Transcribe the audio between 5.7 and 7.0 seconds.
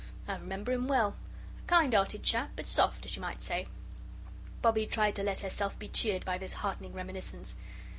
be cheered by this heartening